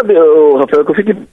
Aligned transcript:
Sabe, 0.00 0.14
Rafael, 0.58 0.84
que 0.84 0.90
eu 0.90 0.94
fico 0.94 1.26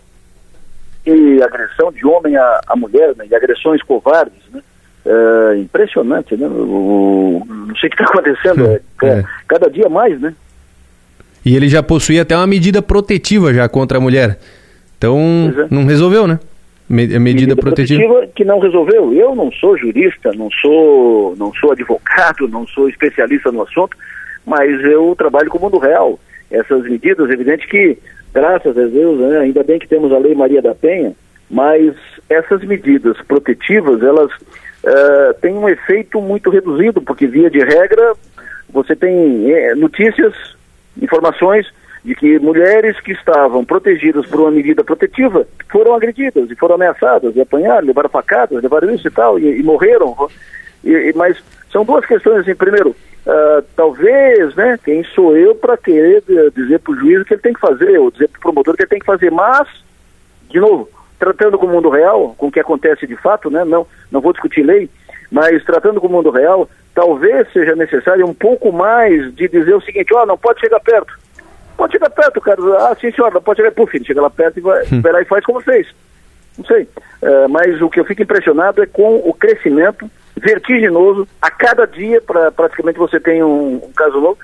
e 1.05 1.41
agressão 1.41 1.89
de 1.89 2.05
homem 2.05 2.35
a, 2.35 2.59
a 2.67 2.75
mulher, 2.75 3.15
né, 3.15 3.25
e 3.31 3.33
agressões 3.33 3.81
covardes, 3.81 4.41
né? 4.53 4.61
É, 5.05 5.57
impressionante, 5.57 6.35
né? 6.35 6.45
O, 6.47 7.41
não 7.47 7.75
sei 7.77 7.87
o 7.87 7.91
que 7.91 8.01
está 8.01 8.11
acontecendo, 8.11 8.65
é, 8.65 8.81
é. 9.03 9.23
cada 9.47 9.69
dia 9.69 9.87
mais, 9.87 10.19
né? 10.19 10.35
E 11.45 11.55
ele 11.55 11.69
já 11.69 11.81
possuía 11.81 12.23
até 12.23 12.35
uma 12.35 12.45
medida 12.45 12.81
protetiva 12.81 13.53
já 13.53 13.69
contra 13.69 13.99
a 13.99 14.01
mulher. 14.01 14.37
Então, 14.97 15.17
é. 15.57 15.73
não 15.73 15.85
resolveu, 15.85 16.27
né? 16.27 16.39
medida, 16.89 17.19
medida 17.19 17.55
protetiva. 17.55 18.01
protetiva 18.01 18.33
que 18.35 18.43
não 18.43 18.59
resolveu. 18.59 19.13
Eu 19.13 19.33
não 19.33 19.49
sou 19.49 19.77
jurista, 19.77 20.33
não 20.33 20.49
sou, 20.51 21.37
não 21.37 21.53
sou 21.53 21.71
advogado, 21.71 22.49
não 22.49 22.67
sou 22.67 22.89
especialista 22.89 23.49
no 23.49 23.61
assunto, 23.61 23.95
mas 24.45 24.69
eu 24.83 25.15
trabalho 25.17 25.49
com 25.49 25.57
o 25.57 25.61
mundo 25.61 25.77
real. 25.77 26.19
Essas 26.51 26.83
medidas, 26.83 27.29
evidente 27.29 27.65
que, 27.67 27.97
graças 28.37 28.77
a 28.77 28.85
Deus, 28.85 29.19
né, 29.19 29.39
ainda 29.39 29.63
bem 29.63 29.79
que 29.79 29.87
temos 29.87 30.11
a 30.11 30.19
Lei 30.19 30.35
Maria 30.35 30.61
da 30.61 30.75
Penha, 30.75 31.13
mas 31.49 31.95
essas 32.29 32.63
medidas 32.63 33.17
protetivas, 33.27 34.03
elas 34.03 34.31
uh, 34.31 35.33
têm 35.41 35.55
um 35.55 35.67
efeito 35.67 36.21
muito 36.21 36.51
reduzido, 36.51 37.01
porque 37.01 37.25
via 37.25 37.49
de 37.49 37.57
regra 37.57 38.13
você 38.69 38.95
tem 38.95 39.51
é, 39.51 39.73
notícias, 39.73 40.35
informações 41.01 41.65
de 42.05 42.13
que 42.13 42.37
mulheres 42.37 42.99
que 42.99 43.11
estavam 43.11 43.65
protegidas 43.65 44.27
por 44.27 44.41
uma 44.41 44.51
medida 44.51 44.83
protetiva 44.83 45.47
foram 45.71 45.95
agredidas 45.95 46.51
e 46.51 46.55
foram 46.55 46.75
ameaçadas 46.75 47.35
e 47.35 47.41
apanharam, 47.41 47.87
levaram 47.87 48.09
facadas, 48.09 48.61
levaram 48.61 48.93
isso 48.93 49.07
e 49.07 49.11
tal, 49.11 49.39
e, 49.39 49.59
e 49.59 49.63
morreram. 49.63 50.15
E, 50.83 50.91
e, 50.91 51.13
mas 51.15 51.41
são 51.71 51.83
duas 51.83 52.05
questões, 52.05 52.41
assim, 52.41 52.53
primeiro, 52.53 52.95
uh, 53.27 53.63
talvez, 53.75 54.55
né, 54.55 54.79
quem 54.83 55.03
sou 55.03 55.35
eu 55.35 55.53
para 55.53 55.77
querer 55.77 56.23
dizer 56.55 56.79
para 56.79 56.93
o 56.93 56.95
juiz 56.97 57.21
o 57.21 57.25
que 57.25 57.33
ele 57.33 57.41
tem 57.41 57.53
que 57.53 57.59
fazer, 57.59 57.99
ou 57.99 58.09
dizer 58.09 58.29
para 58.29 58.39
o 58.39 58.41
promotor 58.41 58.73
o 58.73 58.77
que 58.77 58.83
ele 58.83 58.89
tem 58.89 58.99
que 58.99 59.05
fazer, 59.05 59.31
mas, 59.31 59.67
de 60.49 60.59
novo, 60.59 60.89
tratando 61.19 61.57
com 61.57 61.65
o 61.65 61.69
mundo 61.69 61.89
real, 61.89 62.33
com 62.37 62.47
o 62.47 62.51
que 62.51 62.59
acontece 62.59 63.05
de 63.05 63.15
fato, 63.15 63.49
né, 63.49 63.63
não, 63.63 63.85
não 64.11 64.21
vou 64.21 64.33
discutir 64.33 64.63
lei, 64.63 64.89
mas 65.29 65.63
tratando 65.63 65.99
com 65.99 66.07
o 66.07 66.11
mundo 66.11 66.31
real, 66.31 66.69
talvez 66.95 67.51
seja 67.51 67.75
necessário 67.75 68.25
um 68.25 68.33
pouco 68.33 68.71
mais 68.71 69.33
de 69.35 69.47
dizer 69.47 69.75
o 69.75 69.81
seguinte, 69.81 70.13
ó, 70.13 70.23
oh, 70.23 70.25
não 70.25 70.37
pode 70.37 70.59
chegar 70.59 70.79
perto, 70.79 71.13
Pode 71.77 71.93
chegar 71.93 72.09
perto, 72.09 72.41
cara. 72.41 72.59
Ah, 72.79 72.97
sim, 72.99 73.11
senhora, 73.11 73.39
pode 73.39 73.57
chegar. 73.57 73.71
Puf, 73.71 73.95
ele 73.95 74.03
chega 74.03 74.19
lá 74.19 74.31
perto 74.31 74.57
e 74.57 74.61
vai, 74.61 74.83
hum. 74.91 74.99
vai 74.99 75.11
lá 75.11 75.21
e 75.21 75.25
faz 75.25 75.45
como 75.45 75.61
fez. 75.61 75.87
Não 76.57 76.65
sei. 76.65 76.87
É, 77.21 77.47
mas 77.47 77.81
o 77.81 77.89
que 77.89 77.99
eu 77.99 78.05
fico 78.05 78.21
impressionado 78.21 78.81
é 78.81 78.85
com 78.85 79.17
o 79.17 79.33
crescimento 79.33 80.09
vertiginoso. 80.35 81.27
A 81.41 81.49
cada 81.49 81.85
dia, 81.85 82.21
pra, 82.21 82.51
praticamente, 82.51 82.99
você 82.99 83.19
tem 83.19 83.43
um, 83.43 83.75
um 83.75 83.91
caso 83.95 84.19
novo 84.19 84.37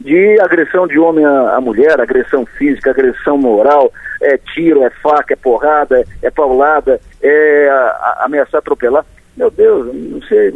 de 0.00 0.40
agressão 0.40 0.86
de 0.86 0.98
homem 0.98 1.24
a, 1.24 1.56
a, 1.56 1.60
mulher, 1.60 2.00
agressão 2.00 2.44
física, 2.44 2.90
agressão 2.90 3.38
moral, 3.38 3.92
é 4.20 4.36
tiro, 4.36 4.82
é 4.82 4.90
faca, 4.90 5.34
é 5.34 5.36
porrada, 5.36 6.04
é, 6.20 6.30
paulada, 6.30 7.00
é 7.22 7.68
a, 7.68 7.74
a, 7.74 8.24
ameaçar 8.24 8.58
atropelar. 8.58 9.04
Meu 9.36 9.50
Deus, 9.50 9.94
não 9.94 10.20
sei, 10.22 10.52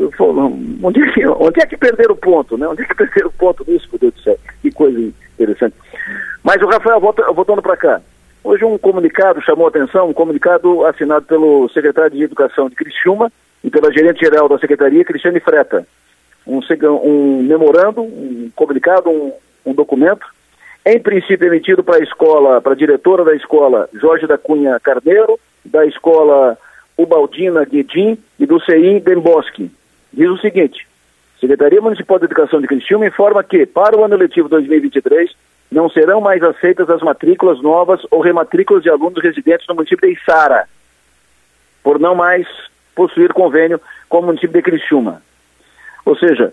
onde 0.83 1.03
é, 1.03 1.13
que, 1.13 1.27
onde 1.27 1.63
é 1.63 1.67
que 1.67 1.77
perderam 1.79 2.15
o 2.15 2.19
ponto, 2.19 2.59
né? 2.59 2.69
Onde 2.69 2.83
é 2.83 2.85
que 2.85 2.95
perderam 2.95 3.29
o 3.29 3.33
ponto 3.33 3.65
nisso, 3.67 3.89
meu 3.91 3.99
Deus 3.99 4.15
do 4.15 4.21
céu? 4.21 4.39
Que 4.61 4.71
coisa 4.71 5.01
interessante. 5.39 5.75
Mas 6.43 6.61
o 6.61 6.67
Rafael, 6.67 7.01
voltando 7.01 7.63
para 7.63 7.77
cá. 7.77 8.01
Hoje 8.47 8.65
um 8.65 8.79
comunicado 8.79 9.43
chamou 9.43 9.67
a 9.67 9.71
atenção, 9.71 10.09
um 10.09 10.13
comunicado 10.13 10.87
assinado 10.87 11.27
pelo 11.27 11.69
secretário 11.71 12.13
de 12.13 12.23
Educação 12.23 12.69
de 12.69 12.77
Criciúma 12.77 13.33
e 13.65 13.69
pela 13.69 13.93
gerente-geral 13.93 14.49
da 14.49 14.57
Secretaria, 14.57 15.05
Cristiane 15.05 15.41
Freta. 15.41 15.85
Um, 16.47 16.61
um 17.03 17.43
memorando, 17.43 18.03
um 18.03 18.49
comunicado, 18.55 19.11
um, 19.11 19.33
um 19.67 19.75
documento, 19.75 20.25
em 20.85 21.01
princípio 21.01 21.49
emitido 21.49 21.83
para 21.83 21.97
a 21.97 22.05
escola, 22.05 22.61
para 22.61 22.75
a 22.75 22.77
diretora 22.77 23.25
da 23.25 23.35
escola 23.35 23.89
Jorge 23.93 24.29
da 24.29 24.39
Cunha 24.39 24.79
Carneiro, 24.79 25.41
da 25.65 25.85
escola 25.85 26.57
Ubaldina 26.97 27.65
Guedim 27.65 28.17
e 28.39 28.47
do 28.47 28.61
CI 28.61 29.01
Demboski. 29.01 29.73
Diz 30.13 30.31
o 30.31 30.39
seguinte, 30.39 30.87
Secretaria 31.41 31.81
Municipal 31.81 32.21
de 32.21 32.27
Educação 32.27 32.61
de 32.61 32.69
Criciúma 32.69 33.09
informa 33.09 33.43
que, 33.43 33.67
para 33.67 33.99
o 33.99 34.05
ano 34.05 34.15
letivo 34.15 34.49
2023, 34.49 35.35
não 35.71 35.89
serão 35.91 36.21
mais 36.21 36.43
aceitas 36.43 36.89
as 36.89 37.03
matrículas 37.03 37.61
novas 37.61 38.01
ou 38.11 38.21
rematrículas 38.21 38.83
de 38.83 38.91
alunos 38.91 39.23
residentes 39.23 39.67
no 39.67 39.75
município 39.75 40.09
de 40.09 40.15
Içara, 40.15 40.69
por 41.83 41.99
não 41.99 42.15
mais 42.15 42.47
possuir 42.95 43.33
convênio 43.33 43.81
com 44.09 44.21
o 44.21 44.23
município 44.23 44.55
de 44.55 44.63
Criciúma. 44.63 45.23
Ou 46.05 46.17
seja, 46.17 46.53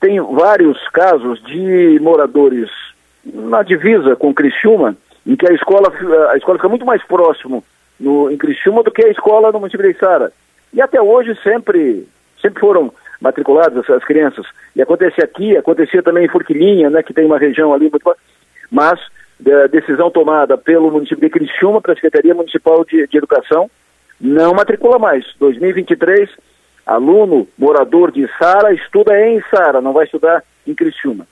tem 0.00 0.20
vários 0.20 0.88
casos 0.88 1.42
de 1.44 1.98
moradores 2.00 2.70
na 3.24 3.62
divisa 3.62 4.16
com 4.16 4.34
Criciúma, 4.34 4.96
em 5.26 5.36
que 5.36 5.48
a 5.48 5.52
escola, 5.52 5.92
a 6.30 6.36
escola 6.36 6.58
fica 6.58 6.68
muito 6.68 6.86
mais 6.86 7.02
próximo 7.04 7.64
no, 7.98 8.30
em 8.30 8.36
Criciúma 8.36 8.82
do 8.82 8.90
que 8.90 9.04
a 9.04 9.10
escola 9.10 9.52
no 9.52 9.60
município 9.60 9.86
de 9.86 9.96
Içara. 9.96 10.32
E 10.72 10.80
até 10.80 11.00
hoje 11.00 11.38
sempre, 11.42 12.06
sempre 12.40 12.60
foram 12.60 12.92
matriculadas 13.20 13.88
as 13.90 14.04
crianças. 14.04 14.46
E 14.74 14.82
acontecia 14.82 15.24
aqui, 15.24 15.56
acontecia 15.56 16.02
também 16.02 16.24
em 16.24 16.28
Forquilinha, 16.28 16.90
né, 16.90 17.02
que 17.02 17.12
tem 17.12 17.24
uma 17.24 17.38
região 17.38 17.72
ali 17.72 17.90
muito 17.90 18.16
mas 18.70 19.00
decisão 19.70 20.10
tomada 20.10 20.58
pelo 20.58 20.90
município 20.90 21.20
de 21.20 21.30
Criciúma 21.30 21.80
para 21.80 21.92
a 21.92 21.94
Secretaria 21.94 22.34
Municipal 22.34 22.84
de, 22.84 23.06
de 23.06 23.16
Educação, 23.16 23.70
não 24.20 24.52
matricula 24.52 24.98
mais. 24.98 25.24
2023, 25.38 26.28
aluno 26.84 27.46
morador 27.56 28.10
de 28.10 28.28
Sara 28.38 28.72
estuda 28.72 29.18
em 29.26 29.40
Sara, 29.50 29.80
não 29.80 29.92
vai 29.92 30.06
estudar 30.06 30.42
em 30.66 30.74
Criciúma. 30.74 31.26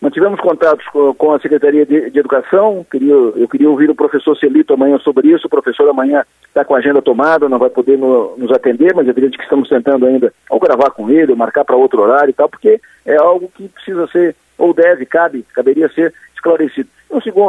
Mantivemos 0.00 0.40
contatos 0.40 0.86
com, 1.16 1.32
a 1.32 1.40
Secretaria 1.40 1.84
de, 1.84 2.10
de, 2.10 2.18
Educação, 2.20 2.86
queria, 2.88 3.12
eu 3.12 3.48
queria 3.48 3.68
ouvir 3.68 3.90
o 3.90 3.96
professor 3.96 4.36
Celito 4.36 4.72
amanhã 4.72 4.96
sobre 4.98 5.28
isso, 5.28 5.48
o 5.48 5.50
professor 5.50 5.88
amanhã 5.88 6.24
está 6.46 6.64
com 6.64 6.74
a 6.74 6.78
agenda 6.78 7.02
tomada, 7.02 7.48
não 7.48 7.58
vai 7.58 7.68
poder 7.68 7.98
no, 7.98 8.36
nos 8.36 8.52
atender, 8.52 8.94
mas 8.94 9.08
é 9.08 9.10
evidente 9.10 9.36
que 9.36 9.42
estamos 9.42 9.68
tentando 9.68 10.06
ainda 10.06 10.32
ou 10.48 10.60
gravar 10.60 10.90
com 10.90 11.10
ele, 11.10 11.32
ou 11.32 11.36
marcar 11.36 11.64
para 11.64 11.74
outro 11.74 12.00
horário 12.00 12.30
e 12.30 12.32
tal, 12.32 12.48
porque 12.48 12.80
é 13.04 13.16
algo 13.16 13.50
que 13.52 13.68
precisa 13.68 14.06
ser, 14.06 14.36
ou 14.58 14.74
deve, 14.74 15.06
cabe, 15.06 15.44
caberia 15.54 15.88
ser 15.88 16.12
esclarecido. 16.34 16.88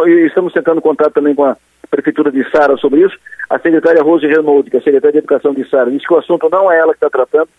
E 0.07 0.11
estamos 0.25 0.53
tentando 0.53 0.81
contato 0.81 1.13
também 1.13 1.35
com 1.35 1.43
a 1.43 1.57
Prefeitura 1.89 2.31
de 2.31 2.49
Sara 2.51 2.77
sobre 2.77 3.01
isso. 3.01 3.17
A 3.49 3.57
secretária 3.57 4.03
Rose 4.03 4.27
Renaud, 4.27 4.69
que 4.69 4.77
é 4.77 4.79
a 4.79 4.83
secretária 4.83 5.13
de 5.13 5.17
Educação 5.17 5.53
de 5.53 5.67
Sara, 5.67 5.89
disse 5.89 6.05
que 6.05 6.13
o 6.13 6.17
assunto 6.17 6.47
não 6.49 6.71
é 6.71 6.77
ela 6.77 6.93
que 6.93 6.97
está 6.97 7.09
tratando, 7.09 7.49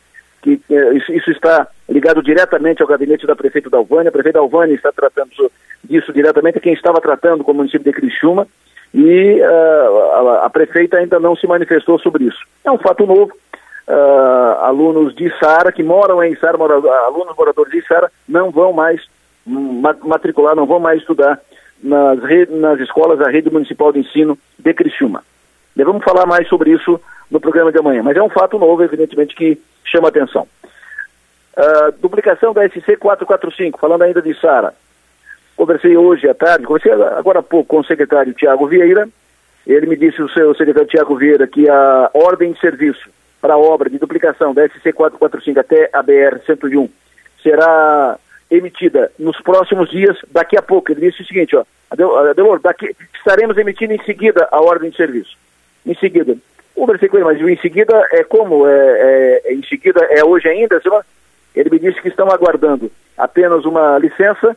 que 0.40 0.60
eh, 0.70 0.94
isso, 0.94 1.12
isso, 1.12 1.30
está 1.30 1.66
ligado 1.88 2.22
diretamente 2.22 2.80
ao 2.80 2.88
gabinete 2.88 3.26
da 3.26 3.34
prefeita 3.34 3.68
Dalvânia. 3.68 4.08
A 4.08 4.12
prefeita 4.12 4.38
Dalvânia 4.38 4.74
está 4.74 4.92
tratando 4.92 5.50
disso 5.82 6.12
diretamente, 6.12 6.58
é 6.58 6.60
quem 6.60 6.72
estava 6.72 7.00
tratando 7.00 7.42
com 7.42 7.52
o 7.52 7.54
município 7.54 7.84
de 7.84 7.92
Criciúma, 7.92 8.46
e 8.94 9.40
uh, 9.40 9.98
a, 10.12 10.46
a, 10.46 10.50
prefeita 10.50 10.96
ainda 10.96 11.18
não 11.18 11.36
se 11.36 11.46
manifestou 11.46 11.98
sobre 11.98 12.24
isso. 12.24 12.38
É 12.64 12.70
um 12.70 12.78
fato 12.78 13.06
novo. 13.06 13.32
Uh, 13.88 14.60
alunos 14.62 15.14
de 15.14 15.32
Sara, 15.38 15.72
que 15.72 15.82
moram 15.82 16.22
em 16.22 16.36
Sara, 16.36 16.56
mora, 16.56 16.74
alunos 17.06 17.34
moradores 17.36 17.72
de 17.72 17.84
Sara, 17.86 18.10
não 18.28 18.50
vão 18.50 18.72
mais 18.72 19.02
matricular, 19.46 20.54
não 20.54 20.66
vão 20.66 20.78
mais 20.78 21.00
estudar 21.00 21.40
nas, 21.82 22.18
nas 22.50 22.80
escolas 22.80 23.18
da 23.18 23.30
rede 23.30 23.50
municipal 23.50 23.92
de 23.92 24.00
ensino 24.00 24.38
de 24.58 24.74
Criciúma. 24.74 25.24
Vamos 25.76 26.04
falar 26.04 26.26
mais 26.26 26.46
sobre 26.48 26.72
isso 26.72 27.00
no 27.30 27.40
programa 27.40 27.72
de 27.72 27.78
amanhã, 27.78 28.02
mas 28.02 28.16
é 28.16 28.22
um 28.22 28.28
fato 28.28 28.58
novo, 28.58 28.82
evidentemente, 28.82 29.34
que 29.34 29.58
chama 29.84 30.08
atenção. 30.08 30.46
Uh, 31.56 31.92
duplicação 32.00 32.52
da 32.52 32.68
SC 32.68 32.96
445, 32.96 33.78
falando 33.78 34.02
ainda 34.02 34.20
de 34.20 34.34
Sara. 34.40 34.74
Conversei 35.56 35.96
hoje 35.96 36.28
à 36.28 36.34
tarde, 36.34 36.64
conversei 36.64 36.92
agora 36.92 37.40
há 37.40 37.42
pouco 37.42 37.68
com 37.68 37.80
o 37.80 37.84
secretário 37.84 38.32
Tiago 38.34 38.66
Vieira. 38.66 39.08
Ele 39.66 39.86
me 39.86 39.96
disse, 39.96 40.22
o 40.22 40.28
seu 40.28 40.54
secretário 40.54 40.88
Tiago 40.88 41.16
Vieira, 41.16 41.46
que 41.46 41.68
a 41.68 42.10
ordem 42.14 42.52
de 42.52 42.60
serviço 42.60 43.08
para 43.40 43.54
a 43.54 43.58
obra 43.58 43.88
de 43.88 43.98
duplicação 43.98 44.54
da 44.54 44.66
SC 44.68 44.92
445 44.92 45.60
até 45.60 45.90
a 45.92 46.02
BR 46.02 46.40
101 46.46 46.88
será 47.42 48.18
emitida 48.50 49.12
nos 49.18 49.40
próximos 49.40 49.90
dias, 49.90 50.16
daqui 50.30 50.56
a 50.56 50.62
pouco. 50.62 50.90
Ele 50.90 51.08
disse 51.08 51.22
o 51.22 51.26
seguinte, 51.26 51.56
ó, 51.56 51.64
Adelor, 51.90 52.60
daqui, 52.60 52.94
estaremos 53.14 53.56
emitindo 53.56 53.92
em 53.92 54.02
seguida 54.04 54.48
a 54.50 54.60
ordem 54.60 54.90
de 54.90 54.96
serviço. 54.96 55.36
Em 55.86 55.94
seguida. 55.94 56.36
Conversei 56.74 57.08
com 57.08 57.16
ele, 57.16 57.26
mas 57.26 57.40
em 57.40 57.56
seguida 57.60 57.92
é 58.12 58.24
como? 58.24 58.66
É, 58.66 59.42
é, 59.44 59.54
em 59.54 59.62
seguida 59.62 60.00
é 60.10 60.24
hoje 60.24 60.48
ainda? 60.48 60.80
Ele 61.54 61.70
me 61.70 61.78
disse 61.78 62.00
que 62.00 62.08
estão 62.08 62.30
aguardando 62.30 62.90
apenas 63.18 63.64
uma 63.64 63.98
licença 63.98 64.56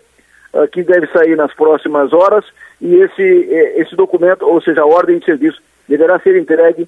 uh, 0.53 0.67
que 0.67 0.83
deve 0.83 1.07
sair 1.07 1.35
nas 1.35 1.53
próximas 1.53 2.13
horas 2.13 2.45
e 2.79 2.95
esse, 2.95 3.53
é, 3.53 3.81
esse 3.81 3.95
documento, 3.95 4.45
ou 4.45 4.61
seja, 4.61 4.81
a 4.81 4.85
ordem 4.85 5.19
de 5.19 5.25
serviço, 5.25 5.61
deverá 5.87 6.19
ser 6.19 6.37
entregue 6.37 6.87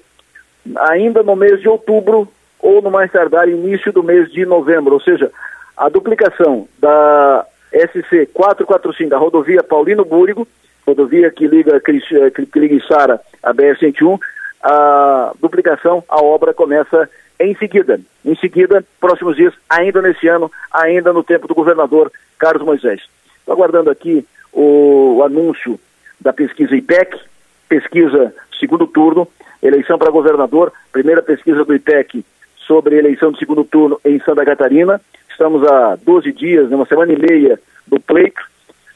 ainda 0.90 1.22
no 1.22 1.36
mês 1.36 1.60
de 1.60 1.68
outubro 1.68 2.28
ou 2.58 2.80
no 2.80 2.90
mais 2.90 3.10
tardar 3.12 3.48
início 3.48 3.92
do 3.92 4.02
mês 4.02 4.30
de 4.32 4.46
novembro, 4.46 4.94
ou 4.94 5.00
seja, 5.00 5.30
a 5.76 5.88
duplicação 5.88 6.68
da 6.78 7.46
SC 7.72 8.26
445, 8.32 9.10
da 9.10 9.18
rodovia 9.18 9.62
Paulino 9.62 10.04
Búrigo, 10.04 10.46
rodovia 10.86 11.30
que 11.30 11.46
liga, 11.46 11.80
que, 11.80 12.00
que 12.46 12.58
liga 12.58 12.86
Sara 12.86 13.20
a 13.42 13.52
BR-101, 13.52 14.18
a 14.62 15.32
duplicação, 15.40 16.02
a 16.08 16.22
obra 16.22 16.54
começa 16.54 17.08
em 17.38 17.54
seguida. 17.56 18.00
Em 18.24 18.34
seguida, 18.36 18.84
próximos 19.00 19.36
dias, 19.36 19.52
ainda 19.68 20.00
nesse 20.00 20.26
ano, 20.26 20.50
ainda 20.72 21.12
no 21.12 21.22
tempo 21.22 21.46
do 21.46 21.54
governador 21.54 22.10
Carlos 22.38 22.64
Moisés. 22.64 23.02
Estou 23.38 23.54
aguardando 23.54 23.90
aqui 23.90 24.26
o 24.52 25.22
anúncio 25.24 25.78
da 26.20 26.32
pesquisa 26.32 26.74
IPEC, 26.74 27.20
pesquisa 27.68 28.34
segundo 28.58 28.86
turno, 28.86 29.28
eleição 29.62 29.98
para 29.98 30.10
governador, 30.10 30.72
primeira 30.90 31.22
pesquisa 31.22 31.64
do 31.64 31.74
IPEC 31.74 32.24
sobre 32.66 32.96
eleição 32.96 33.30
de 33.30 33.38
segundo 33.38 33.64
turno 33.64 34.00
em 34.04 34.18
Santa 34.20 34.44
Catarina. 34.44 35.00
Estamos 35.36 35.62
há 35.68 35.98
12 36.02 36.32
dias, 36.32 36.72
uma 36.72 36.86
semana 36.86 37.12
e 37.12 37.18
meia 37.18 37.60
do 37.86 38.00
pleito. 38.00 38.40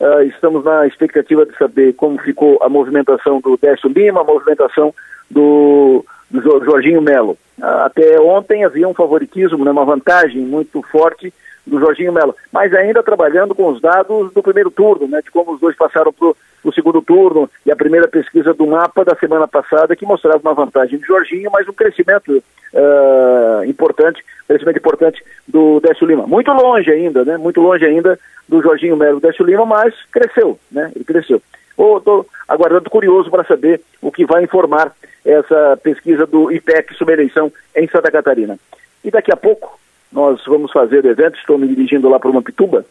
Uh, 0.01 0.23
estamos 0.23 0.65
na 0.65 0.87
expectativa 0.87 1.45
de 1.45 1.55
saber 1.59 1.93
como 1.93 2.19
ficou 2.19 2.59
a 2.63 2.69
movimentação 2.71 3.43
do 3.43 3.59
Décio 3.61 3.91
Lima, 3.91 4.23
a 4.23 4.25
movimentação 4.25 4.95
do, 5.31 6.03
do 6.31 6.65
Jorginho 6.65 7.03
Melo. 7.03 7.37
Uh, 7.59 7.85
até 7.85 8.19
ontem 8.19 8.65
havia 8.65 8.89
um 8.89 8.95
favoritismo, 8.95 9.67
né, 9.67 9.71
uma 9.71 9.85
vantagem 9.85 10.41
muito 10.41 10.81
forte 10.85 11.31
do 11.67 11.79
Jorginho 11.79 12.13
Melo, 12.13 12.35
mas 12.53 12.75
ainda 12.75 13.03
trabalhando 13.03 13.55
com 13.55 13.69
os 13.69 13.81
dados 13.81 14.33
do 14.33 14.43
primeiro 14.43 14.71
turno, 14.71 15.07
né, 15.07 15.21
de 15.23 15.31
como 15.31 15.53
os 15.53 15.61
dois 15.61 15.77
passaram 15.77 16.13
para 16.13 16.33
o 16.65 16.73
segundo 16.73 17.01
turno 17.01 17.51
e 17.65 17.71
a 17.71 17.77
primeira 17.77 18.09
pesquisa 18.09 18.53
do 18.53 18.67
mapa 18.67 19.05
da 19.05 19.15
semana 19.15 19.47
passada 19.47 19.95
que 19.97 20.07
mostrava 20.07 20.41
uma 20.43 20.55
vantagem 20.55 20.99
do 20.99 21.07
Jorginho, 21.07 21.51
mas 21.53 21.69
um 21.69 21.73
crescimento 21.73 22.31
uh, 22.33 23.65
importante, 23.65 24.25
crescimento 24.47 24.79
importante 24.79 25.23
do 25.47 25.81
Décio 25.81 26.07
Lima. 26.07 26.27
Muito 26.27 26.51
longe 26.53 26.91
ainda, 26.91 27.25
né, 27.25 27.37
muito 27.37 27.61
longe 27.61 27.85
ainda 27.85 28.19
do 28.49 28.63
Jorginho 28.63 28.97
Melo 28.97 29.21
Décio 29.21 29.45
Lima, 29.45 29.65
mas 29.65 29.95
cresceu, 30.11 30.59
né, 30.71 30.91
ele 30.95 31.05
cresceu. 31.05 31.41
Estou 31.71 32.27
aguardando 32.47 32.91
curioso 32.91 33.31
para 33.31 33.45
saber 33.45 33.81
o 34.03 34.13
que 34.13 34.27
vai 34.27 34.45
informar 34.45 34.93
essa 35.25 35.79
pesquisa 35.83 36.27
do 36.27 36.53
IPEC 36.53 36.95
sobre 36.95 37.15
eleição 37.15 37.51
em 37.75 37.89
Santa 37.89 38.11
Catarina. 38.11 38.59
E 39.03 39.11
daqui 39.11 39.33
a 39.33 39.37
pouco, 39.37 39.80
nós 40.13 40.41
vamos 40.47 40.73
fazer 40.73 41.05
evento, 41.05 41.39
estou 41.39 41.59
me 41.59 41.69
dirigindo 41.69 42.09
lá 42.09 42.19
para 42.19 42.31
uma 42.31 42.43
Pituba, 42.43 42.85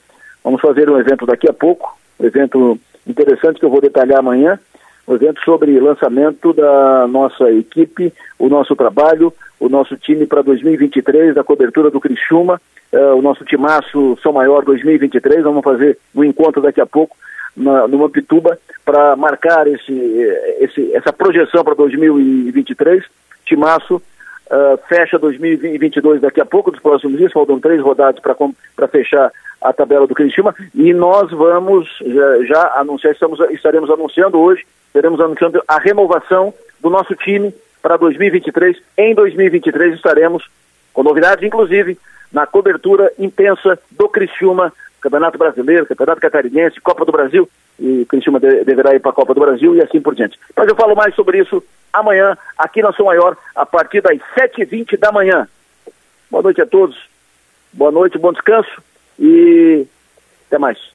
vamos 0.43 0.61
fazer 0.61 0.89
um 0.89 0.99
evento 0.99 1.25
daqui 1.25 1.49
a 1.49 1.53
pouco, 1.53 1.97
um 2.19 2.25
evento 2.25 2.79
interessante 3.05 3.59
que 3.59 3.65
eu 3.65 3.69
vou 3.69 3.81
detalhar 3.81 4.19
amanhã, 4.19 4.59
um 5.07 5.15
evento 5.15 5.41
sobre 5.43 5.79
lançamento 5.79 6.53
da 6.53 7.07
nossa 7.07 7.51
equipe, 7.51 8.13
o 8.37 8.47
nosso 8.47 8.75
trabalho, 8.75 9.33
o 9.59 9.67
nosso 9.67 9.97
time 9.97 10.25
para 10.25 10.41
2023, 10.41 11.35
da 11.35 11.43
cobertura 11.43 11.89
do 11.89 11.99
Criciúma, 11.99 12.61
uh, 12.93 13.15
o 13.15 13.21
nosso 13.21 13.43
timaço 13.43 14.17
São 14.21 14.31
Maior 14.31 14.63
2023, 14.63 15.43
vamos 15.43 15.63
fazer 15.63 15.97
um 16.15 16.23
encontro 16.23 16.61
daqui 16.61 16.79
a 16.79 16.85
pouco 16.85 17.17
na, 17.57 17.87
numa 17.87 18.09
Pituba 18.09 18.57
para 18.85 19.15
marcar 19.15 19.67
esse, 19.67 19.93
esse, 20.59 20.95
essa 20.95 21.11
projeção 21.11 21.63
para 21.63 21.73
2023, 21.73 23.03
timaço 23.45 24.01
uh, 24.49 24.77
fecha 24.87 25.17
2022 25.17 26.21
daqui 26.21 26.41
a 26.41 26.45
pouco, 26.45 26.71
dos 26.71 26.81
próximos 26.81 27.17
dias, 27.17 27.31
faltam 27.31 27.59
três 27.59 27.81
rodadas 27.81 28.21
para 28.21 28.87
fechar 28.87 29.31
a 29.61 29.73
tabela 29.73 30.07
do 30.07 30.15
Criciúma, 30.15 30.55
e 30.73 30.93
nós 30.93 31.29
vamos 31.31 31.87
já, 32.05 32.45
já 32.45 32.73
anunciar, 32.77 33.13
estamos, 33.13 33.39
estaremos 33.51 33.89
anunciando 33.89 34.39
hoje, 34.39 34.65
estaremos 34.87 35.19
anunciando 35.19 35.61
a 35.67 35.77
renovação 35.77 36.53
do 36.81 36.89
nosso 36.89 37.13
time 37.15 37.53
para 37.81 37.97
2023. 37.97 38.77
Em 38.97 39.13
2023 39.13 39.95
estaremos 39.95 40.49
com 40.93 41.03
novidades, 41.03 41.43
inclusive, 41.43 41.97
na 42.31 42.45
cobertura 42.45 43.11
intensa 43.17 43.79
do 43.91 44.07
Criciúma, 44.09 44.73
Campeonato 45.01 45.37
Brasileiro, 45.37 45.85
Campeonato 45.85 46.21
Catarinense, 46.21 46.81
Copa 46.81 47.05
do 47.05 47.11
Brasil, 47.11 47.49
e 47.79 48.01
o 48.01 48.05
Criciúma 48.05 48.39
de, 48.39 48.63
deverá 48.63 48.93
ir 48.93 48.99
para 48.99 49.11
a 49.11 49.13
Copa 49.13 49.33
do 49.33 49.39
Brasil 49.39 49.75
e 49.75 49.81
assim 49.81 50.01
por 50.01 50.13
diante. 50.15 50.39
Mas 50.55 50.67
eu 50.67 50.75
falo 50.75 50.95
mais 50.95 51.15
sobre 51.15 51.39
isso 51.39 51.63
amanhã, 51.91 52.37
aqui 52.57 52.81
na 52.81 52.93
São 52.93 53.05
Maior, 53.05 53.37
a 53.55 53.65
partir 53.65 54.01
das 54.01 54.17
7h20 54.37 54.97
da 54.97 55.11
manhã. 55.11 55.47
Boa 56.29 56.43
noite 56.43 56.61
a 56.61 56.65
todos, 56.65 56.97
boa 57.73 57.91
noite, 57.91 58.17
bom 58.17 58.31
descanso 58.31 58.69
e 59.17 59.87
até 60.47 60.57
mais. 60.57 60.79